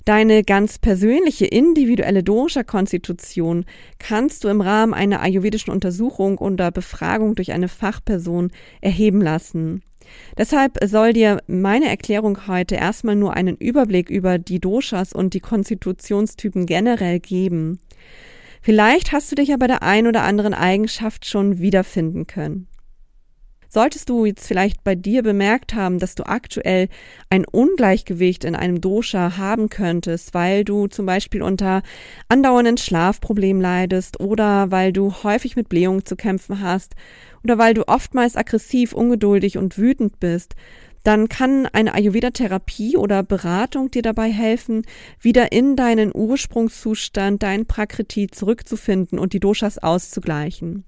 Deine 0.05 0.45
ganz 0.45 0.79
persönliche 0.79 1.47
individuelle 1.47 2.23
Dosha-Konstitution 2.23 3.65
kannst 3.99 4.45
du 4.45 4.49
im 4.49 4.61
Rahmen 4.61 4.93
einer 4.93 5.21
ayurvedischen 5.23 5.73
Untersuchung 5.73 6.37
oder 6.37 6.71
Befragung 6.71 7.35
durch 7.35 7.53
eine 7.53 7.69
Fachperson 7.69 8.51
erheben 8.83 9.23
lassen. 9.23 9.83
Deshalb 10.37 10.79
soll 10.85 11.15
dir 11.15 11.39
meine 11.47 11.89
Erklärung 11.89 12.47
heute 12.47 12.75
erstmal 12.75 13.17
nur 13.17 13.33
einen 13.35 13.57
Überblick 13.57 14.11
über 14.11 14.39
die 14.39 14.61
Doshas 14.61 15.15
und 15.15 15.33
die 15.33 15.41
Konstitutionstypen 15.41 16.67
generell 16.67 17.19
geben. 17.21 17.81
Vielleicht 18.61 19.13
hast 19.13 19.33
du 19.33 19.37
dich 19.37 19.49
ja 19.49 19.57
bei 19.57 19.67
der 19.67 19.83
ein 19.83 20.07
oder 20.07 20.23
anderen 20.23 20.53
Eigenschaft 20.53 21.27
schon 21.27 21.61
wiederfinden 21.61 22.27
können. 22.27 22.69
Solltest 23.75 24.09
du 24.09 24.25
jetzt 24.25 24.47
vielleicht 24.47 24.85
bei 24.85 24.95
dir 24.95 25.25
bemerkt 25.25 25.75
haben, 25.75 25.99
dass 25.99 26.15
du 26.15 26.23
aktuell 26.23 26.87
ein 27.29 27.45
Ungleichgewicht 27.45 28.45
in 28.45 28.55
einem 28.55 28.81
Dosha 28.81 29.37
haben 29.37 29.69
könntest, 29.69 30.33
weil 30.33 30.63
du 30.63 30.87
zum 30.87 31.07
Beispiel 31.07 31.43
unter 31.43 31.83
andauernden 32.29 32.77
Schlafproblemen 32.77 33.61
leidest 33.61 34.21
oder 34.21 34.71
weil 34.71 34.93
du 34.93 35.13
häufig 35.25 35.57
mit 35.57 35.69
Blähungen 35.69 36.05
zu 36.05 36.15
kämpfen 36.15 36.61
hast 36.61 36.95
oder 37.43 37.59
weil 37.59 37.75
du 37.75 37.89
oftmals 37.89 38.37
aggressiv, 38.37 38.93
ungeduldig 38.93 39.59
und 39.59 39.77
wütend 39.77 40.21
bist, 40.21 40.55
dann 41.03 41.29
kann 41.29 41.67
eine 41.67 41.95
Ayurveda-Therapie 41.95 42.97
oder 42.97 43.25
Beratung 43.25 43.91
dir 43.91 44.03
dabei 44.03 44.31
helfen, 44.31 44.83
wieder 45.19 45.51
in 45.51 45.75
deinen 45.75 46.13
Ursprungszustand, 46.15 47.43
dein 47.43 47.67
Prakriti 47.67 48.29
zurückzufinden 48.29 49.19
und 49.19 49.33
die 49.33 49.41
Doshas 49.41 49.79
auszugleichen. 49.79 50.85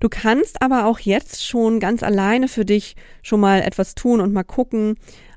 Du 0.00 0.08
kannst 0.08 0.62
aber 0.62 0.86
auch 0.86 0.98
jetzt 0.98 1.46
schon 1.46 1.80
ganz 1.80 2.02
alleine 2.02 2.48
für 2.48 2.64
dich 2.64 2.96
schon 3.22 3.40
mal 3.40 3.62
etwas 3.62 3.94
tun 3.94 4.20
und 4.20 4.32
mal 4.32 4.44
gucken, 4.44 4.96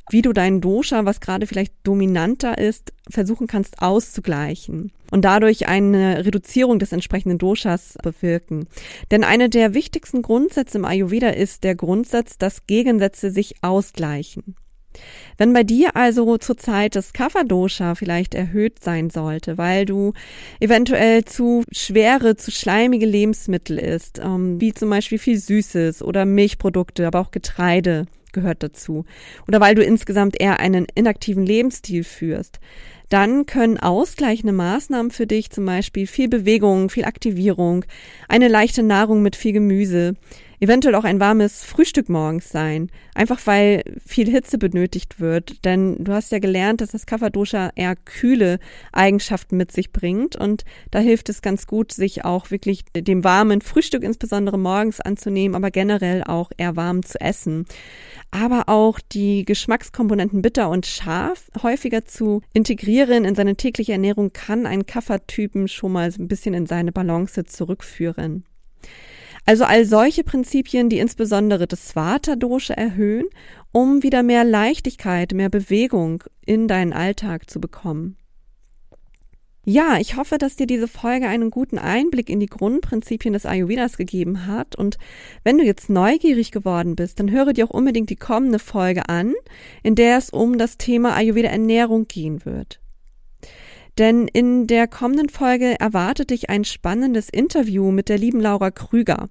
wie 0.09 0.21
du 0.21 0.33
deinen 0.33 0.61
Dosha, 0.61 1.05
was 1.05 1.19
gerade 1.19 1.47
vielleicht 1.47 1.73
dominanter 1.83 2.57
ist, 2.57 2.93
versuchen 3.09 3.47
kannst 3.47 3.81
auszugleichen 3.81 4.91
und 5.11 5.25
dadurch 5.25 5.67
eine 5.67 6.25
Reduzierung 6.25 6.77
des 6.79 6.91
entsprechenden 6.91 7.37
Doshas 7.37 7.97
bewirken. 8.03 8.67
Denn 9.11 9.23
eine 9.23 9.49
der 9.49 9.73
wichtigsten 9.73 10.21
Grundsätze 10.21 10.77
im 10.77 10.85
Ayurveda 10.85 11.29
ist 11.29 11.63
der 11.63 11.75
Grundsatz, 11.75 12.37
dass 12.37 12.67
Gegensätze 12.67 13.31
sich 13.31 13.55
ausgleichen. 13.63 14.55
Wenn 15.37 15.53
bei 15.53 15.63
dir 15.63 15.95
also 15.95 16.37
zurzeit 16.37 16.95
das 16.95 17.13
Kapha-Dosha 17.13 17.95
vielleicht 17.95 18.33
erhöht 18.33 18.83
sein 18.83 19.09
sollte, 19.09 19.57
weil 19.57 19.85
du 19.85 20.13
eventuell 20.59 21.25
zu 21.25 21.63
schwere, 21.71 22.35
zu 22.35 22.51
schleimige 22.51 23.05
Lebensmittel 23.05 23.77
isst, 23.77 24.19
ähm, 24.23 24.61
wie 24.61 24.73
zum 24.73 24.89
Beispiel 24.89 25.17
viel 25.17 25.37
Süßes 25.37 26.01
oder 26.01 26.25
Milchprodukte, 26.25 27.05
aber 27.07 27.19
auch 27.19 27.31
Getreide 27.31 28.05
gehört 28.31 28.63
dazu, 28.63 29.05
oder 29.47 29.59
weil 29.61 29.75
du 29.75 29.83
insgesamt 29.83 30.39
eher 30.39 30.59
einen 30.59 30.85
inaktiven 30.93 31.45
Lebensstil 31.45 32.03
führst, 32.03 32.59
dann 33.09 33.45
können 33.45 33.77
ausgleichende 33.79 34.53
Maßnahmen 34.53 35.11
für 35.11 35.27
dich 35.27 35.49
zum 35.51 35.65
Beispiel 35.65 36.07
viel 36.07 36.27
Bewegung, 36.27 36.89
viel 36.89 37.05
Aktivierung, 37.05 37.85
eine 38.27 38.47
leichte 38.47 38.83
Nahrung 38.83 39.21
mit 39.21 39.35
viel 39.35 39.53
Gemüse, 39.53 40.15
eventuell 40.65 40.95
auch 40.95 41.03
ein 41.03 41.19
warmes 41.19 41.63
Frühstück 41.63 42.09
morgens 42.09 42.49
sein, 42.49 42.89
einfach 43.13 43.39
weil 43.45 43.83
viel 44.03 44.27
Hitze 44.27 44.57
benötigt 44.57 45.19
wird, 45.19 45.63
denn 45.63 46.03
du 46.03 46.11
hast 46.11 46.31
ja 46.31 46.39
gelernt, 46.39 46.81
dass 46.81 46.89
das 46.89 47.05
Kapha-Dosha 47.05 47.71
eher 47.75 47.95
kühle 47.95 48.57
Eigenschaften 48.91 49.57
mit 49.57 49.71
sich 49.71 49.91
bringt 49.91 50.35
und 50.35 50.65
da 50.89 50.97
hilft 50.97 51.29
es 51.29 51.43
ganz 51.43 51.67
gut, 51.67 51.91
sich 51.91 52.25
auch 52.25 52.49
wirklich 52.49 52.83
dem 52.97 53.23
warmen 53.23 53.61
Frühstück 53.61 54.01
insbesondere 54.03 54.57
morgens 54.57 54.99
anzunehmen, 54.99 55.55
aber 55.55 55.69
generell 55.69 56.23
auch 56.23 56.49
eher 56.57 56.75
warm 56.75 57.03
zu 57.03 57.21
essen. 57.21 57.65
Aber 58.31 58.67
auch 58.67 58.99
die 58.99 59.45
Geschmackskomponenten 59.45 60.41
bitter 60.41 60.69
und 60.69 60.87
scharf 60.87 61.51
häufiger 61.61 62.05
zu 62.05 62.41
integrieren 62.53 63.23
in 63.23 63.35
seine 63.35 63.55
tägliche 63.55 63.91
Ernährung 63.91 64.33
kann 64.33 64.65
einen 64.65 64.87
Kaffertypen 64.87 65.67
schon 65.67 65.91
mal 65.91 66.11
ein 66.17 66.27
bisschen 66.27 66.55
in 66.55 66.65
seine 66.65 66.91
Balance 66.91 67.43
zurückführen. 67.43 68.45
Also 69.45 69.63
all 69.63 69.85
solche 69.85 70.23
Prinzipien, 70.23 70.89
die 70.89 70.97
insbesondere 70.97 71.67
das 71.67 71.95
Vata-Dosha 71.95 72.73
erhöhen, 72.73 73.27
um 73.71 74.01
wieder 74.01 74.23
mehr 74.23 74.43
Leichtigkeit, 74.43 75.33
mehr 75.33 75.49
Bewegung 75.49 76.23
in 76.45 76.67
deinen 76.67 76.93
Alltag 76.93 77.49
zu 77.49 77.61
bekommen. 77.61 78.17
Ja, 79.67 79.97
ich 79.97 80.15
hoffe, 80.15 80.37
dass 80.37 80.55
dir 80.55 80.67
diese 80.67 80.87
Folge 80.87 81.27
einen 81.27 81.49
guten 81.49 81.79
Einblick 81.79 82.29
in 82.29 82.39
die 82.39 82.45
Grundprinzipien 82.45 83.33
des 83.33 83.47
Ayurvedas 83.47 83.97
gegeben 83.97 84.45
hat. 84.45 84.75
Und 84.75 84.99
wenn 85.43 85.57
du 85.57 85.63
jetzt 85.63 85.89
neugierig 85.89 86.51
geworden 86.51 86.95
bist, 86.95 87.19
dann 87.19 87.31
höre 87.31 87.51
dir 87.51 87.65
auch 87.65 87.71
unbedingt 87.71 88.11
die 88.11 88.15
kommende 88.15 88.59
Folge 88.59 89.09
an, 89.09 89.33
in 89.81 89.95
der 89.95 90.17
es 90.17 90.29
um 90.29 90.59
das 90.59 90.77
Thema 90.77 91.15
Ayurveda 91.15 91.49
Ernährung 91.49 92.07
gehen 92.07 92.45
wird. 92.45 92.79
Denn 93.97 94.27
in 94.27 94.67
der 94.67 94.87
kommenden 94.87 95.29
Folge 95.29 95.79
erwartet 95.79 96.29
dich 96.29 96.49
ein 96.49 96.65
spannendes 96.65 97.29
Interview 97.29 97.91
mit 97.91 98.09
der 98.09 98.17
lieben 98.17 98.41
Laura 98.41 98.69
Krüger. 98.69 99.29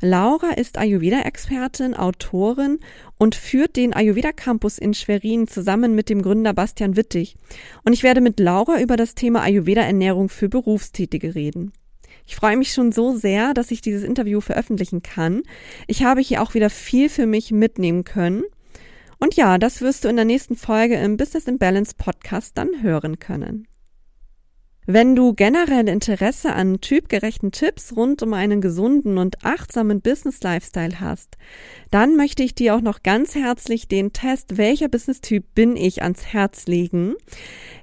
Laura 0.00 0.50
ist 0.50 0.78
Ayurveda-Expertin, 0.78 1.94
Autorin 1.94 2.80
und 3.18 3.36
führt 3.36 3.76
den 3.76 3.94
Ayurveda 3.94 4.32
Campus 4.32 4.78
in 4.78 4.94
Schwerin 4.94 5.46
zusammen 5.46 5.94
mit 5.94 6.08
dem 6.08 6.22
Gründer 6.22 6.52
Bastian 6.52 6.96
Wittig. 6.96 7.36
Und 7.84 7.92
ich 7.92 8.02
werde 8.02 8.20
mit 8.20 8.40
Laura 8.40 8.80
über 8.80 8.96
das 8.96 9.14
Thema 9.14 9.42
Ayurveda 9.42 9.82
Ernährung 9.82 10.28
für 10.28 10.48
Berufstätige 10.48 11.36
reden. 11.36 11.72
Ich 12.26 12.34
freue 12.34 12.56
mich 12.56 12.72
schon 12.72 12.90
so 12.90 13.16
sehr, 13.16 13.54
dass 13.54 13.70
ich 13.70 13.80
dieses 13.80 14.02
Interview 14.02 14.40
veröffentlichen 14.40 15.02
kann. 15.02 15.42
Ich 15.86 16.02
habe 16.02 16.20
hier 16.20 16.42
auch 16.42 16.54
wieder 16.54 16.70
viel 16.70 17.08
für 17.08 17.26
mich 17.26 17.52
mitnehmen 17.52 18.02
können. 18.04 18.42
Und 19.18 19.34
ja, 19.36 19.58
das 19.58 19.82
wirst 19.82 20.04
du 20.04 20.08
in 20.08 20.16
der 20.16 20.24
nächsten 20.24 20.56
Folge 20.56 20.96
im 20.96 21.16
Business 21.16 21.46
in 21.46 21.58
Balance 21.58 21.94
Podcast 21.96 22.56
dann 22.56 22.82
hören 22.82 23.18
können. 23.18 23.66
Wenn 24.92 25.14
du 25.14 25.34
generell 25.34 25.88
Interesse 25.88 26.52
an 26.52 26.80
typgerechten 26.80 27.52
Tipps 27.52 27.94
rund 27.94 28.24
um 28.24 28.34
einen 28.34 28.60
gesunden 28.60 29.18
und 29.18 29.44
achtsamen 29.44 30.00
Business-Lifestyle 30.00 30.98
hast, 30.98 31.36
dann 31.92 32.16
möchte 32.16 32.42
ich 32.42 32.56
dir 32.56 32.74
auch 32.74 32.80
noch 32.80 33.04
ganz 33.04 33.36
herzlich 33.36 33.86
den 33.86 34.12
Test 34.12 34.56
Welcher 34.56 34.88
Business-Typ 34.88 35.44
bin 35.54 35.76
ich 35.76 36.02
ans 36.02 36.26
Herz 36.26 36.66
legen, 36.66 37.14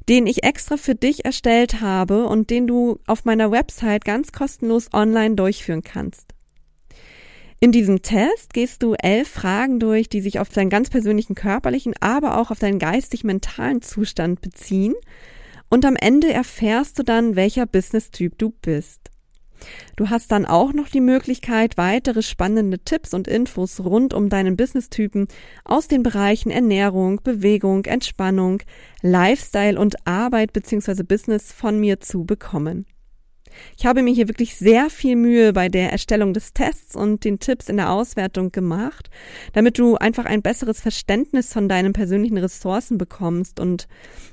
den 0.10 0.28
ich 0.28 0.44
extra 0.44 0.76
für 0.76 0.96
dich 0.96 1.24
erstellt 1.24 1.80
habe 1.80 2.26
und 2.26 2.50
den 2.50 2.68
du 2.68 3.00
auf 3.08 3.24
meiner 3.24 3.52
Website 3.52 4.04
ganz 4.04 4.34
kostenlos 4.34 4.90
online 4.92 5.36
durchführen 5.36 5.84
kannst. 5.84 6.34
In 7.62 7.72
diesem 7.72 8.02
Test 8.02 8.54
gehst 8.54 8.84
du 8.84 8.96
elf 8.96 9.30
Fragen 9.30 9.80
durch, 9.80 10.10
die 10.10 10.20
sich 10.20 10.42
auf 10.42 10.50
deinen 10.50 10.70
ganz 10.70 10.90
persönlichen 10.90 11.36
körperlichen, 11.36 11.94
aber 12.02 12.38
auch 12.38 12.52
auf 12.52 12.60
deinen 12.60 12.80
geistig-mentalen 12.80 13.82
Zustand 13.82 14.42
beziehen– 14.42 14.94
und 15.70 15.86
am 15.86 15.96
Ende 15.96 16.32
erfährst 16.32 17.00
du 17.00 17.04
dann, 17.04 17.36
welcher 17.36 17.66
Business-Typ 17.66 18.38
du 18.38 18.52
bist. 18.62 19.12
Du 19.96 20.10
hast 20.10 20.32
dann 20.32 20.46
auch 20.46 20.72
noch 20.74 20.88
die 20.88 21.02
Möglichkeit, 21.02 21.78
weitere 21.78 22.22
spannende 22.22 22.80
Tipps 22.80 23.14
und 23.14 23.28
Infos 23.28 23.80
rund 23.80 24.14
um 24.14 24.30
deinen 24.30 24.56
Business-Typen 24.56 25.28
aus 25.66 25.88
den 25.88 26.04
Bereichen 26.04 26.52
Ernährung, 26.52 27.22
Bewegung, 27.24 27.86
Entspannung, 27.86 28.62
Lifestyle 29.02 29.80
und 29.80 30.08
Arbeit 30.08 30.54
bzw. 30.54 31.04
Business 31.04 31.52
von 31.52 31.80
mir 31.80 32.00
zu 32.00 32.24
bekommen. 32.24 32.86
Ich 33.78 33.86
habe 33.86 34.04
mir 34.04 34.14
hier 34.14 34.28
wirklich 34.28 34.56
sehr 34.56 34.90
viel 34.90 35.16
Mühe 35.16 35.54
bei 35.54 35.70
der 35.70 35.92
Erstellung 35.92 36.34
des 36.34 36.54
Tests 36.54 36.96
und 36.96 37.24
den 37.24 37.40
Tipps 37.40 37.70
in 37.70 37.78
der 37.78 37.92
Auswertung 37.92 38.52
gemacht, 38.52 39.10
damit 39.54 39.80
du 39.80 39.96
einfach 39.96 40.26
ein 40.26 40.42
besseres 40.42 40.82
Verständnis 40.82 41.54
von 41.54 41.70
deinen 41.70 41.94
persönlichen 41.94 42.38
Ressourcen 42.38 42.98
bekommst 42.98 43.60
und 43.60 43.88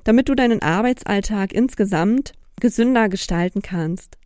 damit 0.04 0.28
du 0.28 0.34
deinen 0.34 0.62
Arbeitsalltag 0.62 1.52
insgesamt 1.52 2.32
gesünder 2.60 3.08
gestalten 3.08 3.62
kannst. 3.62 4.16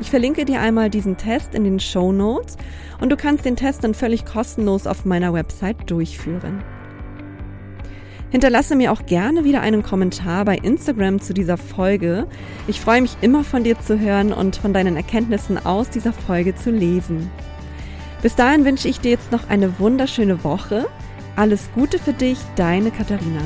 Ich 0.00 0.10
verlinke 0.10 0.44
dir 0.44 0.60
einmal 0.60 0.88
diesen 0.88 1.16
Test 1.16 1.54
in 1.54 1.64
den 1.64 1.78
Show 1.78 2.12
Notes 2.12 2.56
und 3.00 3.10
du 3.10 3.16
kannst 3.16 3.44
den 3.44 3.56
Test 3.56 3.84
dann 3.84 3.94
völlig 3.94 4.24
kostenlos 4.24 4.86
auf 4.86 5.04
meiner 5.04 5.32
Website 5.32 5.90
durchführen. 5.90 6.62
Hinterlasse 8.30 8.76
mir 8.76 8.92
auch 8.92 9.06
gerne 9.06 9.44
wieder 9.44 9.60
einen 9.60 9.82
Kommentar 9.82 10.44
bei 10.44 10.56
Instagram 10.56 11.20
zu 11.20 11.34
dieser 11.34 11.56
Folge. 11.56 12.26
Ich 12.68 12.80
freue 12.80 13.02
mich 13.02 13.16
immer 13.20 13.42
von 13.42 13.64
dir 13.64 13.78
zu 13.80 13.98
hören 13.98 14.32
und 14.32 14.56
von 14.56 14.72
deinen 14.72 14.96
Erkenntnissen 14.96 15.58
aus 15.64 15.90
dieser 15.90 16.12
Folge 16.12 16.54
zu 16.54 16.70
lesen. 16.70 17.30
Bis 18.22 18.36
dahin 18.36 18.64
wünsche 18.64 18.88
ich 18.88 19.00
dir 19.00 19.10
jetzt 19.10 19.32
noch 19.32 19.48
eine 19.48 19.78
wunderschöne 19.80 20.44
Woche. 20.44 20.86
Alles 21.34 21.70
Gute 21.74 21.98
für 21.98 22.12
dich, 22.12 22.38
deine 22.54 22.90
Katharina. 22.90 23.40